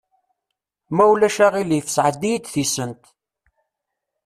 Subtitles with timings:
[0.95, 3.03] Ma ulac aɣilif sɛeddi-yi-d tisent.